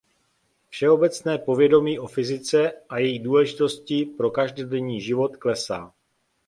[0.69, 5.93] Všeobecné povědomí o fyzice a její důležitosti pro každodenní život klesá.